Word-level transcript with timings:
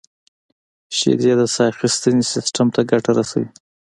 •شیدې 0.97 1.33
د 1.39 1.41
ساه 1.53 1.67
اخیستنې 1.73 2.23
سیستم 2.33 2.67
ته 2.75 2.81
ګټه 2.91 3.11
رسوي. 3.17 3.47